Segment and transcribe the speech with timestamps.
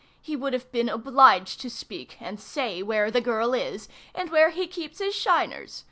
[0.19, 4.49] He would have been obliged to speak, and say where the girl is, and where
[4.49, 5.79] he keeps his shiners!